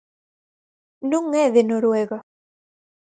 ¡Non 1.11 1.25
é 1.43 1.45
de 1.55 1.63
Noruega! 1.71 2.19